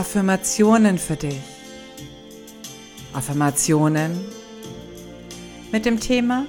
Affirmationen 0.00 0.96
für 0.96 1.16
dich. 1.16 1.42
Affirmationen 3.12 4.18
mit 5.72 5.84
dem 5.84 6.00
Thema, 6.00 6.46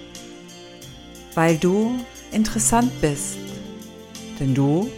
weil 1.35 1.57
du 1.57 1.99
interessant 2.31 2.93
bist. 3.02 3.35
Denn 4.39 4.55
du 4.55 4.89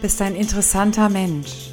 bist 0.00 0.22
ein 0.22 0.34
interessanter 0.34 1.10
Mensch. 1.10 1.70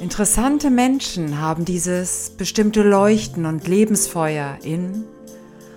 Interessante 0.00 0.68
Menschen 0.68 1.40
haben 1.40 1.64
dieses 1.64 2.30
bestimmte 2.36 2.82
Leuchten 2.82 3.46
und 3.46 3.68
Lebensfeuer 3.68 4.58
in 4.64 5.04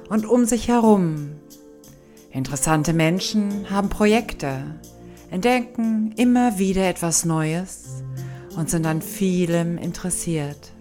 und 0.10 0.26
um 0.26 0.46
sich 0.46 0.70
herum. 0.70 1.36
Interessante 2.32 2.94
Menschen 2.94 3.70
haben 3.70 3.90
Projekte, 3.90 4.80
entdecken 5.34 6.14
immer 6.16 6.60
wieder 6.60 6.88
etwas 6.88 7.26
Neues 7.26 8.04
und 8.56 8.70
sind 8.70 8.86
an 8.86 9.02
vielem 9.02 9.80
interessiert. 9.80 10.72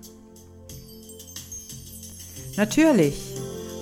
Natürlich 2.58 3.34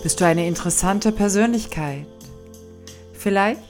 bist 0.04 0.20
du 0.20 0.26
eine 0.26 0.46
interessante 0.46 1.10
Persönlichkeit. 1.10 2.06
Vielleicht 3.12 3.60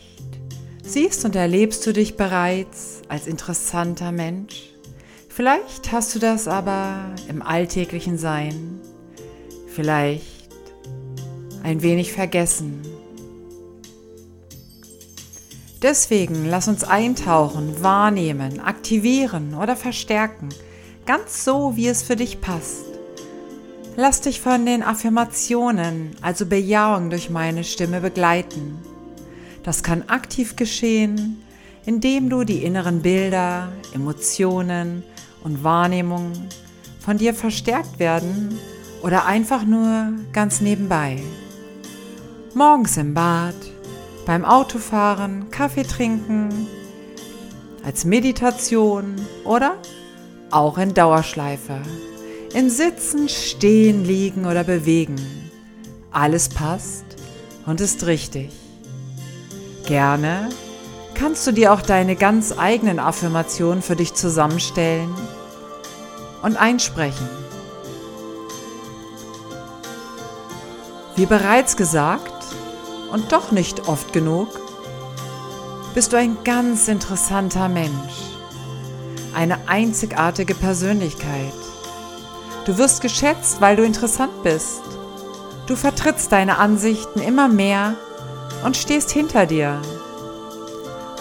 siehst 0.85 1.25
und 1.25 1.35
erlebst 1.37 1.87
du 1.87 1.95
dich 1.95 2.19
bereits 2.19 3.01
als 3.09 3.27
interessanter 3.27 4.13
Mensch. 4.13 4.69
Vielleicht 5.31 5.93
hast 5.93 6.15
du 6.15 6.19
das 6.19 6.49
aber 6.49 7.15
im 7.31 7.41
alltäglichen 7.41 8.19
Sein 8.19 8.79
vielleicht 9.69 10.27
ein 11.63 11.81
wenig 11.81 12.13
vergessen. 12.13 12.83
Deswegen 15.83 16.47
lass 16.47 16.69
uns 16.69 16.85
eintauchen, 16.85 17.83
wahrnehmen, 17.83 18.61
aktivieren 18.61 19.55
oder 19.55 19.77
verstärken, 19.77 20.51
ganz 21.07 21.43
so, 21.45 21.75
wie 21.75 21.89
es 21.89 22.03
für 22.03 22.17
dich 22.17 22.43
passt. 22.43 22.85
Lass 23.97 24.21
dich 24.21 24.41
von 24.43 24.67
den 24.67 24.83
Affirmationen, 24.83 26.11
also 26.21 26.45
Bejahung 26.45 27.09
durch 27.09 27.31
meine 27.31 27.65
Stimme 27.65 28.01
begleiten. 28.01 28.79
Das 29.63 29.83
kann 29.83 30.09
aktiv 30.09 30.55
geschehen, 30.55 31.43
indem 31.87 32.29
du 32.29 32.45
die 32.45 32.63
inneren 32.63 33.01
Bilder, 33.01 33.73
Emotionen 33.95 35.03
und 35.43 35.65
Wahrnehmungen 35.65 36.49
von 36.99 37.17
dir 37.17 37.33
verstärkt 37.33 37.99
werden 37.99 38.59
oder 39.03 39.25
einfach 39.25 39.65
nur 39.65 40.13
ganz 40.33 40.61
nebenbei. 40.61 41.23
Morgens 42.55 42.97
im 42.99 43.15
Bad, 43.15 43.55
beim 44.27 44.45
Autofahren, 44.45 45.51
Kaffee 45.51 45.85
trinken, 45.85 46.67
als 47.85 48.05
Meditation 48.05 49.15
oder 49.45 49.77
auch 50.51 50.79
in 50.79 50.95
Dauerschleife. 50.95 51.81
In 52.53 52.69
Sitzen, 52.69 53.29
Stehen, 53.29 54.05
Liegen 54.05 54.45
oder 54.45 54.65
Bewegen. 54.65 55.17
Alles 56.11 56.49
passt 56.49 57.05
und 57.67 57.81
ist 57.81 58.07
richtig. 58.07 58.51
Gerne 59.87 60.49
kannst 61.15 61.47
du 61.47 61.53
dir 61.53 61.73
auch 61.73 61.83
deine 61.83 62.17
ganz 62.17 62.55
eigenen 62.57 62.99
Affirmationen 62.99 63.83
für 63.83 63.95
dich 63.95 64.15
zusammenstellen 64.15 65.15
und 66.43 66.57
einsprechen. 66.57 67.29
Wie 71.15 71.27
bereits 71.27 71.77
gesagt 71.77 72.40
und 73.13 73.33
doch 73.33 73.51
nicht 73.51 73.89
oft 73.89 74.13
genug, 74.13 74.49
bist 75.95 76.13
du 76.13 76.17
ein 76.17 76.39
ganz 76.45 76.89
interessanter 76.89 77.69
Mensch, 77.69 78.37
eine 79.35 79.69
einzigartige 79.69 80.55
Persönlichkeit. 80.55 81.53
Du 82.65 82.79
wirst 82.79 83.01
geschätzt, 83.01 83.61
weil 83.61 83.77
du 83.77 83.85
interessant 83.85 84.43
bist. 84.43 84.83
Du 85.67 85.77
vertrittst 85.77 86.31
deine 86.31 86.59
Ansichten 86.59 87.21
immer 87.21 87.49
mehr 87.49 87.95
und 88.65 88.77
stehst 88.77 89.11
hinter 89.11 89.47
dir. 89.47 89.81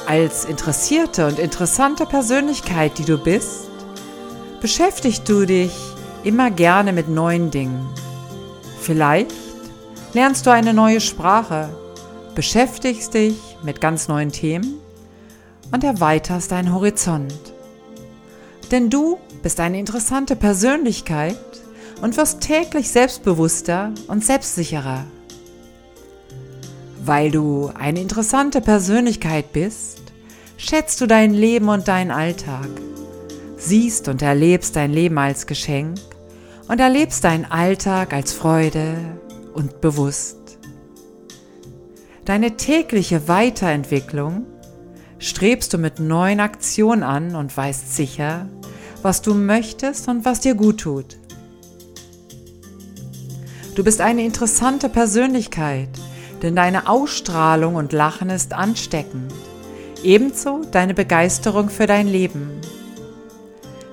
Als 0.05 0.45
interessierte 0.45 1.28
und 1.28 1.39
interessante 1.39 2.05
Persönlichkeit, 2.05 2.97
die 2.97 3.05
du 3.05 3.17
bist, 3.17 3.69
beschäftigst 4.59 5.28
du 5.29 5.45
dich 5.45 5.73
immer 6.23 6.51
gerne 6.51 6.94
mit 6.94 7.09
neuen 7.09 7.51
Dingen. 7.51 7.88
Vielleicht 8.81 9.48
lernst 10.14 10.46
du 10.46 10.52
eine 10.52 10.74
neue 10.74 11.02
Sprache, 11.02 11.70
beschäftigst 12.36 13.14
dich 13.14 13.38
mit 13.64 13.81
ganz 13.81 14.08
neuen 14.08 14.31
Themen 14.31 14.80
und 15.72 15.84
erweiterst 15.84 16.52
deinen 16.52 16.74
Horizont. 16.74 17.34
Denn 18.72 18.90
du 18.90 19.18
bist 19.44 19.59
eine 19.59 19.80
interessante 19.80 20.36
Persönlichkeit 20.36 21.38
und 22.02 22.18
wirst 22.18 22.42
täglich 22.42 22.90
selbstbewusster 22.90 23.92
und 24.08 24.24
selbstsicherer. 24.24 25.06
Weil 27.03 27.31
du 27.31 27.72
eine 27.78 28.02
interessante 28.02 28.62
Persönlichkeit 28.62 29.53
bist, 29.53 30.02
schätzt 30.58 31.02
du 31.02 31.08
dein 31.08 31.34
Leben 31.34 31.70
und 31.70 31.88
deinen 31.88 32.12
Alltag, 32.12 32.70
siehst 33.58 34.08
und 34.08 34.22
erlebst 34.22 34.76
dein 34.76 34.91
Leben 34.91 35.18
als 35.18 35.47
Geschenk 35.47 35.97
und 36.68 36.80
erlebst 36.80 37.24
deinen 37.24 37.46
Alltag 37.46 38.14
als 38.14 38.34
Freude 38.34 38.96
und 39.53 39.81
bewusst. 39.81 40.37
Deine 42.25 42.57
tägliche 42.57 43.27
Weiterentwicklung 43.27 44.45
strebst 45.17 45.73
du 45.73 45.77
mit 45.77 45.99
neuen 45.99 46.39
Aktionen 46.39 47.03
an 47.03 47.35
und 47.35 47.55
weißt 47.55 47.95
sicher, 47.95 48.47
was 49.01 49.21
du 49.21 49.33
möchtest 49.33 50.07
und 50.07 50.25
was 50.25 50.39
dir 50.39 50.55
gut 50.55 50.81
tut. 50.81 51.17
Du 53.75 53.83
bist 53.83 54.01
eine 54.01 54.25
interessante 54.25 54.89
Persönlichkeit, 54.89 55.89
denn 56.41 56.55
deine 56.55 56.89
Ausstrahlung 56.89 57.75
und 57.75 57.93
Lachen 57.93 58.29
ist 58.29 58.53
ansteckend. 58.53 59.33
Ebenso 60.03 60.61
deine 60.71 60.93
Begeisterung 60.93 61.69
für 61.69 61.87
dein 61.87 62.07
Leben. 62.07 62.49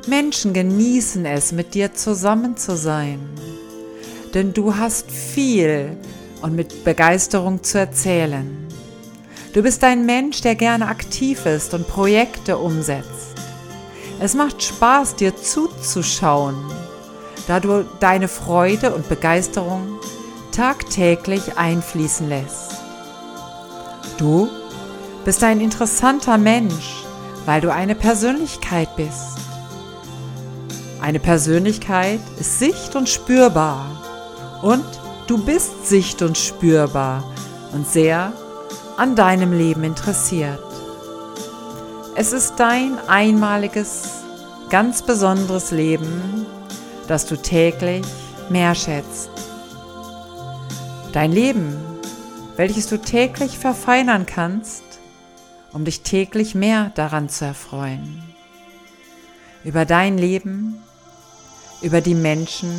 Menschen 0.06 0.52
genießen 0.52 1.24
es, 1.24 1.52
mit 1.52 1.74
dir 1.74 1.94
zusammen 1.94 2.56
zu 2.56 2.76
sein, 2.76 3.18
denn 4.34 4.52
du 4.52 4.76
hast 4.76 5.10
viel 5.10 5.96
und 6.42 6.54
mit 6.54 6.84
Begeisterung 6.84 7.62
zu 7.62 7.78
erzählen. 7.78 8.66
Du 9.52 9.62
bist 9.62 9.82
ein 9.84 10.04
Mensch, 10.04 10.42
der 10.42 10.54
gerne 10.54 10.86
aktiv 10.86 11.46
ist 11.46 11.72
und 11.72 11.88
Projekte 11.88 12.58
umsetzt. 12.58 13.34
Es 14.20 14.34
macht 14.34 14.62
Spaß, 14.62 15.16
dir 15.16 15.36
zuzuschauen, 15.36 16.56
da 17.46 17.60
du 17.60 17.84
deine 18.00 18.28
Freude 18.28 18.94
und 18.94 19.08
Begeisterung 19.08 19.98
tagtäglich 20.52 21.58
einfließen 21.58 22.28
lässt. 22.28 22.72
Du 24.18 24.48
bist 25.24 25.42
ein 25.42 25.60
interessanter 25.60 26.38
Mensch, 26.38 27.04
weil 27.44 27.60
du 27.60 27.72
eine 27.72 27.94
Persönlichkeit 27.94 28.94
bist. 28.96 29.38
Eine 31.00 31.20
Persönlichkeit 31.20 32.20
ist 32.40 32.58
sicht- 32.58 32.96
und 32.96 33.08
spürbar. 33.08 34.05
Und 34.62 34.84
du 35.26 35.38
bist 35.38 35.86
sicht- 35.86 36.22
und 36.22 36.38
spürbar 36.38 37.24
und 37.72 37.86
sehr 37.86 38.32
an 38.96 39.14
deinem 39.14 39.52
Leben 39.52 39.84
interessiert. 39.84 40.60
Es 42.14 42.32
ist 42.32 42.54
dein 42.56 42.98
einmaliges, 43.08 44.04
ganz 44.70 45.02
besonderes 45.02 45.70
Leben, 45.70 46.46
das 47.08 47.26
du 47.26 47.36
täglich 47.36 48.06
mehr 48.48 48.74
schätzt. 48.74 49.30
Dein 51.12 51.30
Leben, 51.30 51.76
welches 52.56 52.88
du 52.88 52.98
täglich 52.98 53.58
verfeinern 53.58 54.24
kannst, 54.24 54.82
um 55.72 55.84
dich 55.84 56.00
täglich 56.00 56.54
mehr 56.54 56.90
daran 56.94 57.28
zu 57.28 57.44
erfreuen. 57.44 58.22
Über 59.62 59.84
dein 59.84 60.16
Leben, 60.16 60.82
über 61.82 62.00
die 62.00 62.14
Menschen 62.14 62.70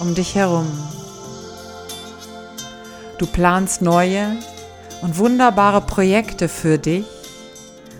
um 0.00 0.14
dich 0.14 0.34
herum. 0.34 0.66
Du 3.18 3.26
planst 3.26 3.82
neue 3.82 4.36
und 5.02 5.18
wunderbare 5.18 5.82
Projekte 5.82 6.48
für 6.48 6.78
dich 6.78 7.04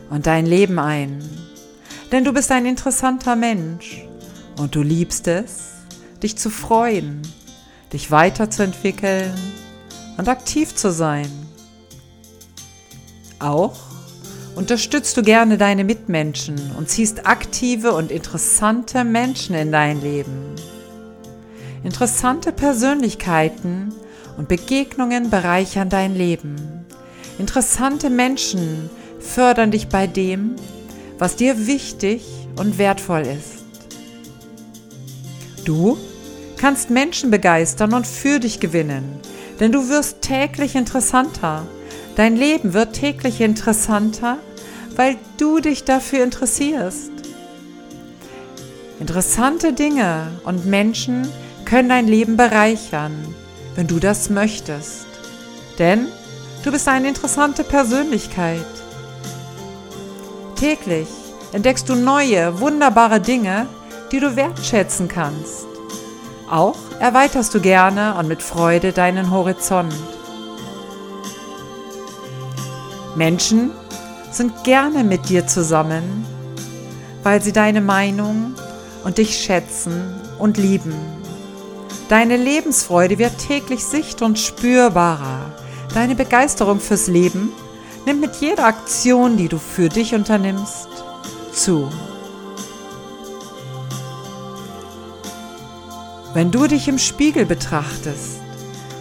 und 0.09 0.27
dein 0.27 0.47
Leben 0.47 0.79
ein, 0.79 1.23
denn 2.11 2.25
du 2.25 2.33
bist 2.33 2.51
ein 2.51 2.67
interessanter 2.67 3.37
Mensch 3.37 4.03
und 4.59 4.75
du 4.75 4.83
liebst 4.83 5.29
es, 5.29 5.73
dich 6.23 6.37
zu 6.37 6.51
freuen, 6.51 7.21
dich 7.93 8.11
weiterzuentwickeln 8.11 9.33
und 10.17 10.29
aktiv 10.29 10.75
zu 10.75 10.91
sein. 10.91 11.31
Auch 13.39 13.77
unterstützt 14.55 15.17
du 15.17 15.23
gerne 15.23 15.59
deine 15.59 15.85
Mitmenschen 15.85 16.59
und 16.77 16.89
ziehst 16.89 17.27
aktive 17.27 17.93
und 17.93 18.11
interessante 18.11 19.05
Menschen 19.05 19.55
in 19.55 19.71
dein 19.71 20.01
Leben. 20.01 20.57
Interessante 21.83 22.53
Persönlichkeiten 22.53 23.95
und 24.37 24.49
Begegnungen 24.49 25.31
bereichern 25.31 25.89
dein 25.89 26.15
Leben. 26.15 26.85
Interessante 27.39 28.11
Menschen 28.11 28.91
fördern 29.19 29.71
dich 29.71 29.89
bei 29.89 30.07
dem, 30.07 30.57
was 31.19 31.37
dir 31.37 31.67
wichtig 31.67 32.23
und 32.59 32.79
wertvoll 32.79 33.23
ist. 33.23 33.65
Du 35.65 35.97
kannst 36.59 36.91
Menschen 36.91 37.31
begeistern 37.31 37.95
und 37.95 38.07
für 38.07 38.41
dich 38.41 38.61
gewinnen, 38.61 39.19
denn 39.59 39.73
du 39.73 39.89
wirst 39.89 40.21
täglich 40.21 40.75
interessanter. 40.75 41.67
Dein 42.17 42.37
Leben 42.37 42.75
wird 42.75 42.93
täglich 42.93 43.41
interessanter, 43.41 44.37
weil 44.97 45.17
du 45.39 45.61
dich 45.61 45.85
dafür 45.85 46.25
interessierst. 46.25 47.11
Interessante 48.99 49.73
Dinge 49.73 50.27
und 50.45 50.67
Menschen 50.67 51.27
können 51.71 51.89
dein 51.89 52.09
Leben 52.09 52.37
bereichern, 52.37 53.13
wenn 53.77 53.87
du 53.87 54.01
das 54.01 54.29
möchtest. 54.29 55.07
Denn 55.79 56.09
du 56.65 56.73
bist 56.73 56.89
eine 56.89 57.07
interessante 57.07 57.63
Persönlichkeit. 57.63 58.67
Täglich 60.57 61.07
entdeckst 61.53 61.89
du 61.89 61.95
neue, 61.95 62.59
wunderbare 62.59 63.21
Dinge, 63.21 63.69
die 64.11 64.19
du 64.19 64.35
wertschätzen 64.35 65.07
kannst. 65.07 65.67
Auch 66.51 66.77
erweiterst 66.99 67.55
du 67.55 67.61
gerne 67.61 68.17
und 68.17 68.27
mit 68.27 68.43
Freude 68.43 68.91
deinen 68.91 69.31
Horizont. 69.31 69.95
Menschen 73.15 73.71
sind 74.33 74.65
gerne 74.65 75.05
mit 75.05 75.29
dir 75.29 75.47
zusammen, 75.47 76.27
weil 77.23 77.41
sie 77.41 77.53
deine 77.53 77.81
Meinung 77.81 78.55
und 79.05 79.19
dich 79.19 79.39
schätzen 79.39 80.17
und 80.41 80.57
lieben. 80.57 81.20
Deine 82.11 82.37
Lebensfreude 82.37 83.19
wird 83.21 83.39
täglich 83.39 83.85
sicht- 83.85 84.21
und 84.21 84.37
spürbarer. 84.37 85.53
Deine 85.95 86.17
Begeisterung 86.17 86.81
fürs 86.81 87.07
Leben 87.07 87.53
nimmt 88.05 88.21
mit 88.21 88.35
jeder 88.41 88.65
Aktion, 88.65 89.37
die 89.37 89.47
du 89.47 89.59
für 89.61 89.89
dich 89.89 90.13
unternimmst, 90.13 90.89
zu. 91.53 91.89
Wenn 96.35 96.51
du 96.51 96.67
dich 96.67 96.89
im 96.89 96.99
Spiegel 96.99 97.47
betrachtest, 97.47 98.41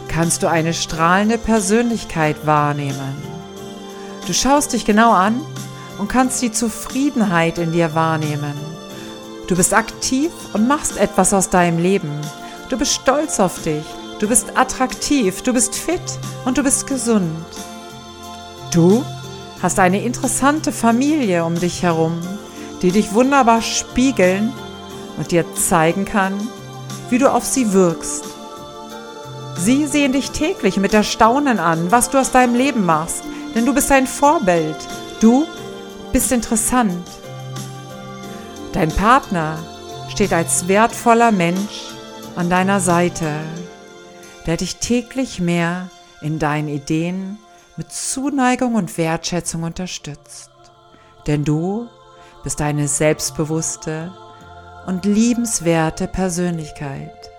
kannst 0.08 0.44
du 0.44 0.48
eine 0.48 0.76
strahlende 0.76 1.40
Persönlichkeit 1.40 2.46
wahrnehmen. 2.46 3.18
Du 4.28 4.34
schaust 4.34 4.74
dich 4.74 4.86
genau 4.86 5.14
an 5.14 5.42
und 5.98 6.10
kannst 6.10 6.44
die 6.44 6.52
Zufriedenheit 6.52 7.58
in 7.58 7.72
dir 7.72 7.96
wahrnehmen. 7.96 8.54
Du 9.48 9.56
bist 9.56 9.74
aktiv 9.74 10.30
und 10.54 10.68
machst 10.68 10.96
etwas 10.98 11.34
aus 11.34 11.50
deinem 11.50 11.80
Leben. 11.80 12.12
Du 12.70 12.78
bist 12.78 12.94
stolz 12.94 13.40
auf 13.40 13.62
dich. 13.64 13.84
Du 14.20 14.28
bist 14.28 14.56
attraktiv. 14.56 15.42
Du 15.42 15.54
bist 15.54 15.76
fit 15.76 16.00
und 16.46 16.58
du 16.58 16.64
bist 16.64 16.86
gesund. 16.86 17.46
Du 18.72 19.04
hast 19.62 19.80
eine 19.80 20.04
interessante 20.04 20.72
Familie 20.72 21.44
um 21.44 21.60
dich 21.60 21.82
herum, 21.82 22.20
die 22.84 22.92
dich 22.92 23.14
wunderbar 23.14 23.64
spiegeln 23.64 24.54
und 25.18 25.32
dir 25.32 25.44
zeigen 25.56 26.06
kann, 26.06 26.34
wie 27.10 27.18
du 27.18 27.34
auf 27.34 27.44
sie 27.44 27.74
wirkst. 27.74 28.24
Sie 29.58 29.88
sehen 29.88 30.14
dich 30.14 30.30
täglich 30.32 30.78
mit 30.78 30.94
Erstaunen 30.94 31.60
an, 31.60 31.92
was 31.92 32.12
du 32.12 32.20
aus 32.20 32.32
deinem 32.32 32.54
Leben 32.54 32.86
machst, 32.86 33.24
denn 33.56 33.66
du 33.66 33.74
bist 33.74 33.92
ein 33.92 34.06
Vorbild. 34.06 34.78
Du 35.20 35.46
bist 36.14 36.32
interessant. 36.32 37.06
Dein 38.74 38.92
Partner 38.92 39.58
steht 40.10 40.32
als 40.32 40.68
wertvoller 40.68 41.32
Mensch 41.32 41.89
an 42.40 42.50
deiner 42.50 42.80
Seite, 42.80 43.38
der 44.46 44.56
dich 44.56 44.78
täglich 44.78 45.42
mehr 45.42 45.90
in 46.22 46.40
deinen 46.40 46.70
Ideen 46.70 47.38
mit 47.76 47.92
Zuneigung 47.92 48.76
und 48.76 48.98
Wertschätzung 48.98 49.64
unterstützt. 49.64 50.50
Denn 51.28 51.44
du 51.44 51.90
bist 52.46 52.62
eine 52.62 52.88
selbstbewusste 52.88 54.14
und 54.88 55.04
liebenswerte 55.04 56.08
Persönlichkeit. 56.08 57.30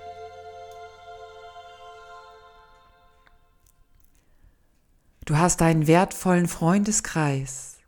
Du 5.25 5.39
hast 5.39 5.63
einen 5.63 5.87
wertvollen 5.87 6.47
Freundeskreis 6.47 7.79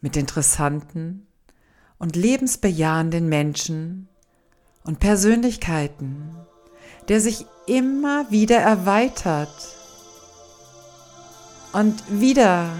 mit 0.00 0.16
interessanten 0.16 1.26
und 1.98 2.16
lebensbejahenden 2.16 3.28
Menschen 3.28 4.08
und 4.88 5.00
Persönlichkeiten, 5.00 6.34
der 7.08 7.20
sich 7.20 7.44
immer 7.66 8.30
wieder 8.30 8.56
erweitert 8.56 9.52
und 11.74 12.02
wieder 12.08 12.70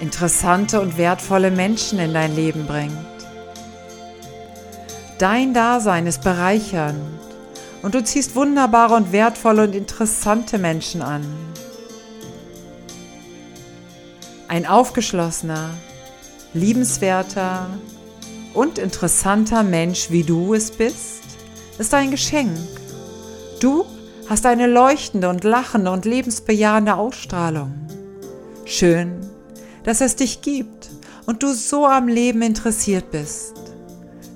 interessante 0.00 0.80
und 0.80 0.98
wertvolle 0.98 1.52
Menschen 1.52 2.00
in 2.00 2.14
dein 2.14 2.34
Leben 2.34 2.66
bringt. 2.66 2.96
Dein 5.20 5.54
Dasein 5.54 6.08
ist 6.08 6.24
bereichernd 6.24 6.98
und 7.82 7.94
du 7.94 8.02
ziehst 8.02 8.34
wunderbare 8.34 8.96
und 8.96 9.12
wertvolle 9.12 9.62
und 9.62 9.76
interessante 9.76 10.58
Menschen 10.58 11.00
an. 11.00 11.24
Ein 14.48 14.66
aufgeschlossener, 14.66 15.70
liebenswerter 16.54 17.68
und 18.52 18.78
interessanter 18.78 19.62
Mensch, 19.62 20.10
wie 20.10 20.24
du 20.24 20.54
es 20.54 20.72
bist, 20.72 21.21
ist 21.78 21.94
ein 21.94 22.10
Geschenk. 22.10 22.56
Du 23.60 23.84
hast 24.28 24.46
eine 24.46 24.66
leuchtende 24.66 25.28
und 25.28 25.44
lachende 25.44 25.90
und 25.90 26.04
lebensbejahende 26.04 26.94
Ausstrahlung. 26.94 27.74
Schön, 28.64 29.20
dass 29.84 30.00
es 30.00 30.16
dich 30.16 30.42
gibt 30.42 30.90
und 31.26 31.42
du 31.42 31.52
so 31.52 31.86
am 31.86 32.08
Leben 32.08 32.42
interessiert 32.42 33.10
bist. 33.10 33.54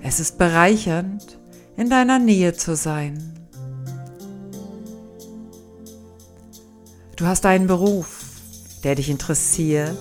Es 0.02 0.20
ist 0.20 0.38
bereichernd, 0.38 1.38
in 1.76 1.90
deiner 1.90 2.18
Nähe 2.18 2.54
zu 2.54 2.76
sein. 2.76 3.32
Du 7.16 7.26
hast 7.26 7.46
einen 7.46 7.66
Beruf, 7.66 8.24
der 8.84 8.94
dich 8.94 9.08
interessiert 9.08 9.96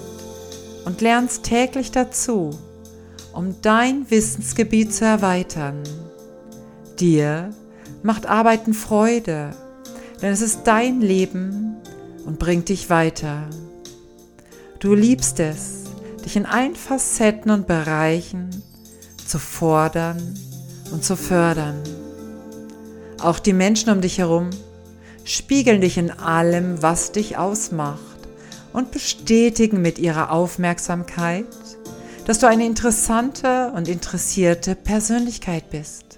und 0.85 1.01
lernst 1.01 1.43
täglich 1.43 1.91
dazu, 1.91 2.51
um 3.33 3.55
dein 3.61 4.09
Wissensgebiet 4.11 4.93
zu 4.93 5.05
erweitern. 5.05 5.83
Dir 6.99 7.49
macht 8.03 8.25
Arbeiten 8.25 8.73
Freude, 8.73 9.51
denn 10.21 10.31
es 10.31 10.41
ist 10.41 10.61
dein 10.63 11.01
Leben 11.01 11.75
und 12.25 12.39
bringt 12.39 12.69
dich 12.69 12.89
weiter. 12.89 13.49
Du 14.79 14.93
liebst 14.93 15.39
es, 15.39 15.83
dich 16.23 16.35
in 16.35 16.45
allen 16.45 16.75
Facetten 16.75 17.51
und 17.51 17.67
Bereichen 17.67 18.49
zu 19.25 19.39
fordern 19.39 20.35
und 20.91 21.03
zu 21.03 21.15
fördern. 21.15 21.81
Auch 23.19 23.39
die 23.39 23.53
Menschen 23.53 23.89
um 23.89 24.01
dich 24.01 24.19
herum 24.19 24.49
spiegeln 25.23 25.81
dich 25.81 25.97
in 25.97 26.11
allem, 26.11 26.81
was 26.81 27.11
dich 27.11 27.37
ausmacht 27.37 27.99
und 28.71 28.91
bestätigen 28.91 29.81
mit 29.81 29.99
ihrer 29.99 30.31
Aufmerksamkeit, 30.31 31.45
dass 32.25 32.39
du 32.39 32.47
eine 32.47 32.65
interessante 32.65 33.71
und 33.75 33.87
interessierte 33.87 34.75
Persönlichkeit 34.75 35.69
bist. 35.69 36.17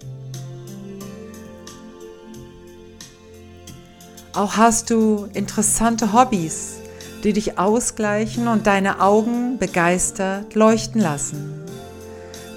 Auch 4.38 4.56
hast 4.56 4.92
du 4.92 5.28
interessante 5.34 6.14
Hobbys, 6.14 6.76
die 7.24 7.34
dich 7.34 7.58
ausgleichen 7.58 8.48
und 8.48 8.68
deine 8.68 9.02
Augen 9.02 9.58
begeistert 9.58 10.54
leuchten 10.54 11.02
lassen. 11.02 11.60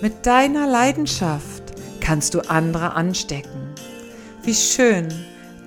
Mit 0.02 0.26
deiner 0.26 0.66
Leidenschaft 0.66 1.62
kannst 2.00 2.34
du 2.34 2.40
andere 2.40 2.92
anstecken. 2.92 3.72
Wie 4.42 4.52
schön, 4.52 5.08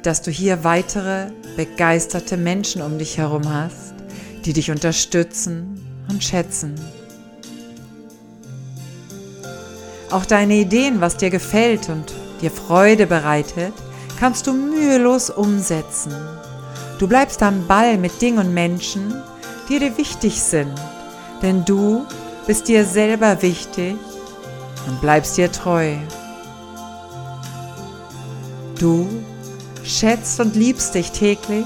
dass 0.03 0.21
du 0.21 0.29
hier 0.29 0.63
weitere 0.63 1.31
begeisterte 1.57 2.37
Menschen 2.37 2.83
um 2.83 2.99
dich 2.99 3.17
herum 3.17 3.51
hast, 3.51 3.95
die 4.45 4.53
dich 4.53 4.69
unterstützen 4.69 5.83
und 6.09 6.23
schätzen. 6.23 6.75
Auch 10.11 10.25
deine 10.25 10.53
Ideen, 10.53 11.01
was 11.01 11.17
dir 11.17 11.31
gefällt 11.31 11.89
und 11.89 12.13
dir 12.39 12.51
Freude 12.51 13.07
bereitet, 13.07 13.73
kannst 14.19 14.47
du 14.47 14.53
mühelos 14.53 15.29
umsetzen. 15.29 16.13
Du 16.99 17.07
bleibst 17.07 17.41
am 17.43 17.67
Ball 17.67 17.97
mit 17.97 18.21
Dingen 18.21 18.39
und 18.39 18.53
Menschen, 18.53 19.13
die 19.67 19.79
dir 19.79 19.97
wichtig 19.97 20.41
sind, 20.41 20.73
denn 21.41 21.65
du 21.65 22.05
bist 22.47 22.67
dir 22.67 22.85
selber 22.85 23.41
wichtig 23.41 23.95
und 24.87 25.01
bleibst 25.01 25.37
dir 25.37 25.51
treu. 25.51 25.95
Du 28.79 29.07
schätzt 29.83 30.39
und 30.39 30.55
liebst 30.55 30.95
dich 30.95 31.11
täglich 31.11 31.65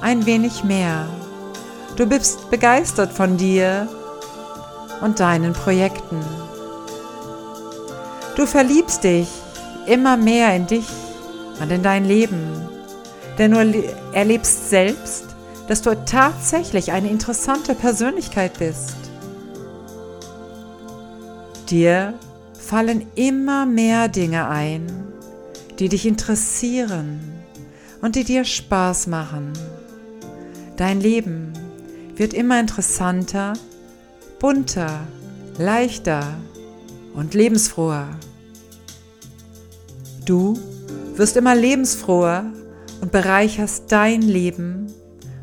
ein 0.00 0.26
wenig 0.26 0.64
mehr. 0.64 1.06
Du 1.96 2.06
bist 2.06 2.50
begeistert 2.50 3.12
von 3.12 3.36
dir 3.36 3.88
und 5.00 5.20
deinen 5.20 5.52
Projekten. 5.52 6.20
Du 8.36 8.46
verliebst 8.46 9.04
dich 9.04 9.28
immer 9.86 10.16
mehr 10.16 10.54
in 10.54 10.66
dich 10.66 10.86
und 11.60 11.70
in 11.70 11.82
dein 11.82 12.04
Leben, 12.04 12.68
denn 13.38 13.52
du 13.52 13.84
erlebst 14.12 14.70
selbst, 14.70 15.24
dass 15.68 15.82
du 15.82 15.94
tatsächlich 16.04 16.92
eine 16.92 17.10
interessante 17.10 17.74
Persönlichkeit 17.74 18.58
bist. 18.58 18.96
Dir 21.68 22.14
fallen 22.58 23.06
immer 23.14 23.66
mehr 23.66 24.08
Dinge 24.08 24.48
ein, 24.48 24.86
die 25.78 25.88
dich 25.88 26.06
interessieren 26.06 27.20
und 28.00 28.16
die 28.16 28.24
dir 28.24 28.44
Spaß 28.44 29.06
machen. 29.08 29.52
Dein 30.76 31.00
Leben 31.00 31.52
wird 32.16 32.32
immer 32.32 32.58
interessanter, 32.58 33.52
bunter, 34.38 35.00
leichter 35.58 36.24
und 37.14 37.34
lebensfroher. 37.34 38.08
Du 40.24 40.58
wirst 41.18 41.36
immer 41.36 41.54
lebensfroher 41.54 42.52
und 43.00 43.12
bereicherst 43.12 43.84
dein 43.88 44.22
Leben 44.22 44.86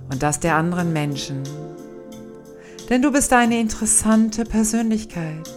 und 0.10 0.24
das 0.24 0.39
der 0.39 0.55
anderen 0.55 0.94
Menschen. 0.94 1.44
Denn 2.89 3.01
du 3.01 3.12
bist 3.12 3.34
eine 3.34 3.60
interessante 3.60 4.46
Persönlichkeit. 4.46 5.50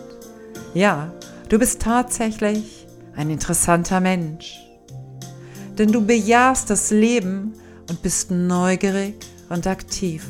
Ja, 0.74 1.12
du 1.48 1.58
bist 1.58 1.82
tatsächlich 1.82 2.86
ein 3.14 3.30
interessanter 3.30 4.00
Mensch. 4.00 4.58
Denn 5.76 5.92
du 5.92 6.04
bejahst 6.04 6.70
das 6.70 6.90
Leben 6.90 7.52
und 7.88 8.02
bist 8.02 8.30
neugierig 8.30 9.14
und 9.48 9.66
aktiv. 9.66 10.26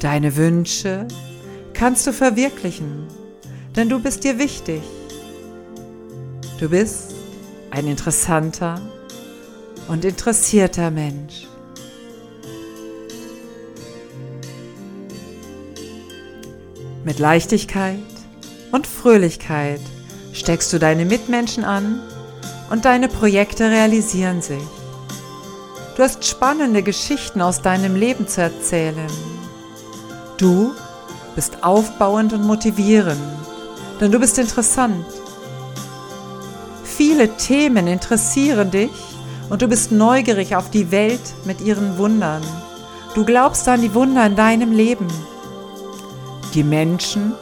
Deine 0.00 0.36
Wünsche 0.36 1.08
kannst 1.72 2.06
du 2.06 2.12
verwirklichen, 2.12 3.08
denn 3.74 3.88
du 3.88 3.98
bist 3.98 4.22
dir 4.24 4.38
wichtig. 4.38 4.82
Du 6.60 6.68
bist 6.68 7.15
ein 7.76 7.88
interessanter 7.88 8.80
und 9.86 10.06
interessierter 10.06 10.90
Mensch. 10.90 11.46
Mit 17.04 17.18
Leichtigkeit 17.18 17.98
und 18.72 18.86
Fröhlichkeit 18.86 19.82
steckst 20.32 20.72
du 20.72 20.78
deine 20.78 21.04
Mitmenschen 21.04 21.64
an 21.64 22.00
und 22.70 22.86
deine 22.86 23.08
Projekte 23.08 23.70
realisieren 23.70 24.40
sich. 24.40 24.62
Du 25.98 26.02
hast 26.02 26.24
spannende 26.24 26.82
Geschichten 26.82 27.42
aus 27.42 27.60
deinem 27.60 27.94
Leben 27.94 28.26
zu 28.26 28.40
erzählen. 28.40 29.10
Du 30.38 30.72
bist 31.34 31.62
aufbauend 31.62 32.32
und 32.32 32.42
motivierend, 32.42 33.20
denn 34.00 34.10
du 34.10 34.18
bist 34.18 34.38
interessant. 34.38 35.04
Viele 37.16 37.34
Themen 37.38 37.86
interessieren 37.86 38.70
dich 38.70 38.90
und 39.48 39.62
du 39.62 39.68
bist 39.68 39.90
neugierig 39.90 40.54
auf 40.54 40.68
die 40.68 40.90
Welt 40.90 41.22
mit 41.46 41.62
ihren 41.62 41.96
Wundern. 41.96 42.42
Du 43.14 43.24
glaubst 43.24 43.66
an 43.68 43.80
die 43.80 43.94
Wunder 43.94 44.26
in 44.26 44.36
deinem 44.36 44.70
Leben 44.70 45.08
die 46.52 46.62
Menschen 46.62 47.32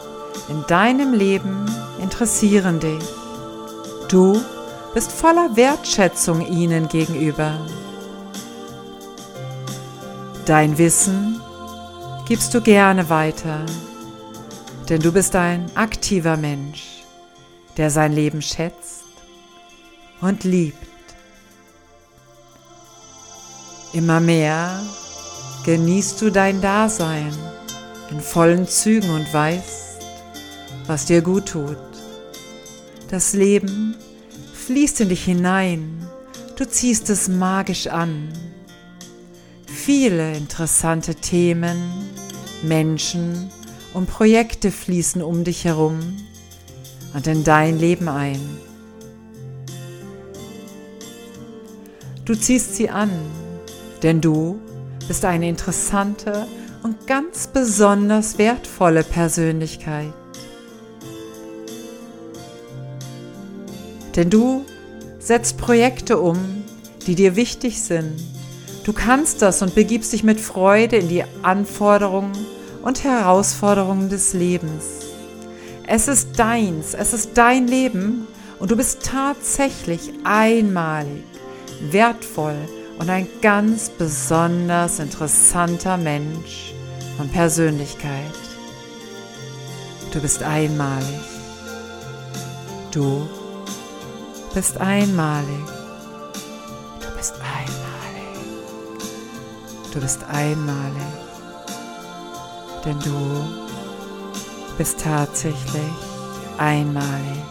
in 0.49 0.65
deinem 0.69 1.13
Leben 1.13 1.69
interessieren 2.01 2.79
dich. 2.79 3.03
Du 4.07 4.41
bist 4.95 5.11
voller 5.11 5.57
Wertschätzung 5.57 6.47
ihnen 6.47 6.87
gegenüber. 6.87 7.59
Dein 10.47 10.79
Wissen 10.79 11.41
gibst 12.29 12.55
du 12.55 12.61
gerne 12.61 13.11
weiter, 13.11 13.67
denn 14.89 15.01
du 15.01 15.11
bist 15.11 15.35
ein 15.35 15.67
aktiver 15.75 16.37
Mensch, 16.37 17.03
der 17.77 17.91
sein 17.91 18.13
Leben 18.13 18.41
schätzt 18.41 19.04
und 20.25 20.45
liebt. 20.45 20.79
Immer 23.93 24.21
mehr 24.21 24.83
genießt 25.65 26.21
du 26.23 26.31
dein 26.31 26.61
Dasein 26.61 27.33
in 28.11 28.21
vollen 28.21 28.67
Zügen 28.67 29.11
und 29.11 29.33
weißt, 29.33 30.01
was 30.87 31.07
dir 31.07 31.21
gut 31.21 31.47
tut. 31.51 31.77
Das 33.11 33.35
Leben 33.35 33.97
fließt 34.55 35.03
in 35.03 35.11
dich 35.11 35.25
hinein, 35.25 36.09
du 36.57 36.67
ziehst 36.67 37.11
es 37.11 37.29
magisch 37.29 37.87
an. 37.87 38.33
Viele 39.67 40.35
interessante 40.35 41.15
Themen, 41.15 41.77
Menschen 42.63 43.51
und 43.93 44.07
Projekte 44.07 44.71
fließen 44.71 45.23
um 45.23 45.45
dich 45.45 45.67
herum 45.67 46.01
und 47.13 47.27
in 47.27 47.45
dein 47.45 47.79
Leben 47.79 48.09
ein. 48.09 48.41
Du 52.25 52.35
ziehst 52.35 52.77
sie 52.77 52.89
an, 52.89 53.11
denn 54.03 54.23
du 54.23 54.59
bist 55.07 55.27
eine 55.27 55.47
interessante 55.47 56.47
und 56.83 57.07
ganz 57.07 57.49
besonders 57.49 58.39
wertvolle 58.39 59.05
Persönlichkeit. 59.05 60.13
Denn 64.17 64.31
du 64.31 64.65
setzt 65.19 65.59
Projekte 65.59 66.19
um, 66.19 66.39
die 67.07 67.15
dir 67.15 67.37
wichtig 67.37 67.83
sind. 67.83 68.15
Du 68.85 68.95
kannst 68.95 69.43
das 69.43 69.61
und 69.61 69.75
begibst 69.75 70.15
dich 70.15 70.25
mit 70.25 70.41
Freude 70.41 70.97
in 70.97 71.09
die 71.09 71.25
Anforderungen 71.43 72.33
und 72.83 73.05
Herausforderungen 73.05 74.09
des 74.09 74.33
Lebens. 74.33 74.85
Es 75.87 76.09
ist 76.09 76.39
deins, 76.39 76.95
es 76.95 77.13
ist 77.13 77.31
dein 77.35 77.69
Leben 77.69 78.27
und 78.59 78.71
du 78.71 78.77
bist 78.77 79.03
tatsächlich 79.03 80.11
einmalig, 80.25 81.25
wertvoll 81.93 82.57
und 82.99 83.11
ein 83.11 83.27
ganz 83.41 83.91
besonders 83.91 84.99
interessanter 84.99 85.97
Mensch 85.97 86.73
und 87.19 87.33
Persönlichkeit. 87.33 88.33
Du 90.13 90.21
bist 90.21 90.43
einmalig. 90.43 91.21
Du 92.93 93.29
bist 94.55 94.79
einmalig. 94.81 95.49
Du 97.01 97.17
bist 97.17 97.35
einmalig. 97.35 97.95
Du 99.93 100.01
bist 100.01 100.21
einmalig. 100.31 101.03
Denn 102.85 102.99
du 103.01 103.65
bist 104.79 105.01
tatsächlich 105.01 105.83
einmalig. 106.59 107.43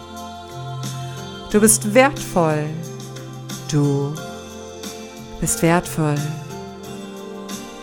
Du 1.52 1.60
bist 1.60 1.94
wertvoll. 1.94 2.66
Du 3.74 4.14
bist 5.42 5.64
wertvoll. 5.64 6.14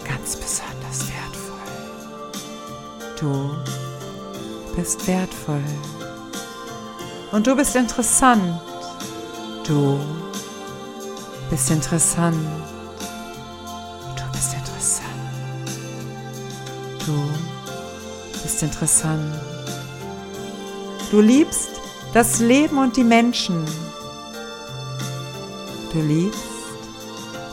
Ganz 0.06 0.37
besonders 0.37 1.09
wertvoll. 1.11 1.59
Du 3.18 4.76
bist 4.76 5.04
wertvoll. 5.09 5.64
Und 7.32 7.44
du 7.44 7.56
bist 7.56 7.75
interessant. 7.75 8.61
Du 9.66 9.99
bist 11.50 11.68
interessant. 11.73 12.38
Du 14.14 14.30
bist 14.30 14.54
interessant. 14.54 15.25
Du 17.04 18.40
bist 18.44 18.62
interessant. 18.62 19.35
Du 21.11 21.20
liebst 21.20 21.70
das 22.14 22.38
Leben 22.38 22.78
und 22.78 22.97
die 22.97 23.02
Menschen. 23.02 23.66
Du 25.92 26.00
liebst 26.00 26.40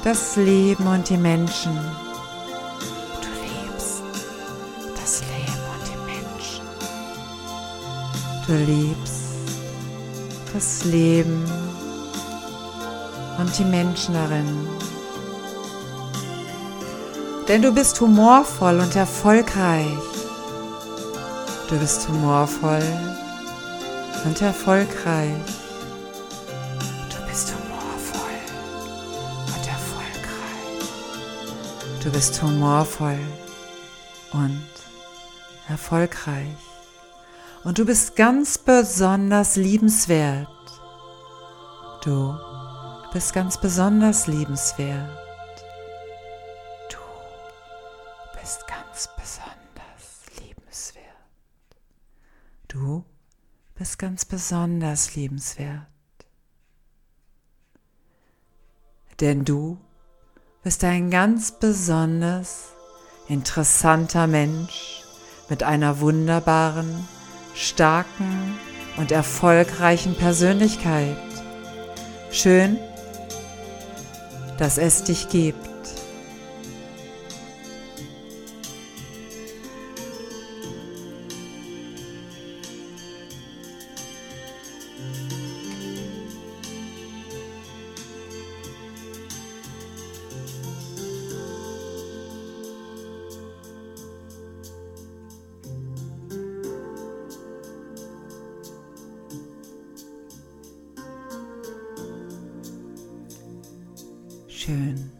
das 0.03 0.35
Leben 0.35 0.85
und 0.85 1.09
die 1.09 1.17
Menschen. 1.17 1.75
Du 3.19 3.29
liebst 3.41 4.03
das 4.95 5.21
Leben 5.21 5.63
und 5.73 5.83
die 5.89 5.97
Menschen. 6.05 6.65
Du 8.45 8.53
liebst 8.53 9.23
das 10.53 10.85
Leben 10.85 11.43
und 13.39 13.57
die 13.57 13.65
Menschen 13.65 14.13
darin. 14.13 14.67
Denn 17.47 17.63
du 17.63 17.71
bist 17.71 17.99
humorvoll 17.99 18.79
und 18.79 18.95
erfolgreich. 18.95 19.97
Du 21.69 21.79
bist 21.79 22.07
humorvoll 22.07 22.83
und 24.25 24.39
erfolgreich. 24.43 25.56
Du 32.07 32.13
bist 32.13 32.41
humorvoll 32.41 33.19
und 34.31 34.69
erfolgreich. 35.67 36.55
Und 37.65 37.79
du 37.79 37.85
bist 37.85 38.15
ganz 38.15 38.57
besonders 38.57 39.57
liebenswert. 39.57 40.47
Du 42.05 42.33
bist 43.11 43.33
ganz 43.33 43.59
besonders 43.59 44.25
liebenswert. 44.25 45.19
Du 46.89 48.39
bist 48.39 48.65
ganz 48.67 49.09
besonders 49.17 50.39
liebenswert. 50.39 51.03
Du 52.69 53.03
bist 53.75 53.99
ganz 53.99 54.23
besonders 54.23 55.13
liebenswert. 55.13 55.81
Denn 59.19 59.43
du 59.43 59.77
bist 60.67 60.83
ein 60.83 61.09
ganz 61.09 61.51
besonders 61.51 62.73
interessanter 63.29 64.27
Mensch 64.27 65.01
mit 65.47 65.63
einer 65.63 66.01
wunderbaren, 66.01 67.07
starken 67.55 68.59
und 68.97 69.13
erfolgreichen 69.13 70.15
Persönlichkeit. 70.15 71.15
Schön, 72.31 72.77
dass 74.57 74.77
es 74.77 75.05
dich 75.05 75.29
gibt. 75.29 75.76
Schön, 104.67 105.11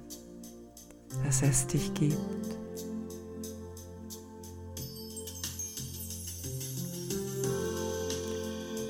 dass 1.23 1.41
es 1.41 1.65
dich 1.67 1.93
gibt. 1.93 2.17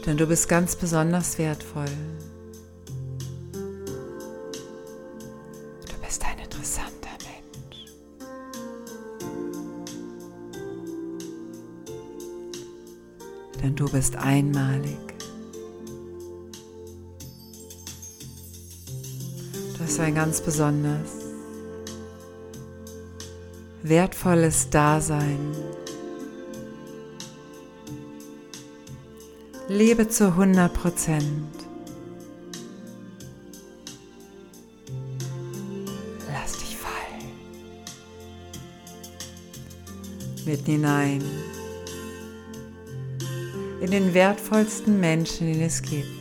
Denn 0.03 0.17
du 0.17 0.25
bist 0.25 0.49
ganz 0.49 0.75
besonders 0.75 1.37
wertvoll. 1.37 1.85
Du 5.85 5.95
bist 6.03 6.25
ein 6.25 6.39
interessanter 6.39 7.17
Mensch. 7.21 7.85
Denn 13.61 13.75
du 13.75 13.87
bist 13.91 14.15
einmalig. 14.15 15.16
Ist 19.87 20.01
ein 20.01 20.15
ganz 20.15 20.41
besonders 20.41 21.11
wertvolles 23.83 24.69
Dasein. 24.69 25.53
Lebe 29.69 30.09
zu 30.09 30.25
100 30.27 30.73
Prozent. 30.73 31.25
Lass 36.33 36.57
dich 36.57 36.75
fallen. 36.75 37.31
Mitten 40.45 40.71
hinein. 40.71 41.23
In 43.79 43.91
den 43.91 44.13
wertvollsten 44.13 44.99
Menschen, 44.99 45.53
den 45.53 45.61
es 45.61 45.81
gibt. 45.81 46.16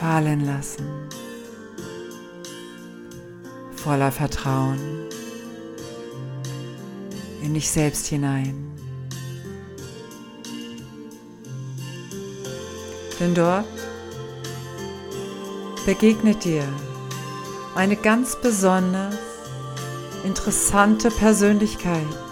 Fallen 0.00 0.46
lassen, 0.46 0.86
voller 3.74 4.12
Vertrauen 4.12 4.78
in 7.42 7.54
dich 7.54 7.68
selbst 7.70 8.06
hinein. 8.06 8.54
Denn 13.18 13.34
dort 13.34 13.64
begegnet 15.84 16.44
dir 16.44 16.64
eine 17.74 17.96
ganz 17.96 18.40
besonders 18.40 19.16
interessante 20.24 21.10
Persönlichkeit. 21.10 22.27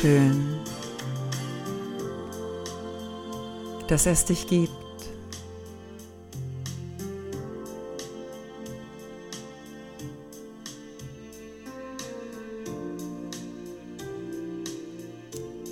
Schön, 0.00 0.60
dass 3.88 4.04
es 4.04 4.26
dich 4.26 4.46
gibt. 4.46 4.70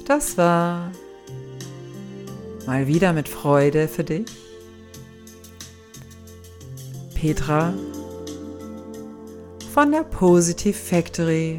Das 0.06 0.38
war 0.38 0.90
mal 2.66 2.86
wieder 2.86 3.12
mit 3.12 3.28
Freude 3.28 3.88
für 3.88 4.04
dich. 4.04 4.24
Petra 7.14 7.74
von 9.74 9.92
der 9.92 10.04
Positive 10.04 10.72
Factory 10.72 11.58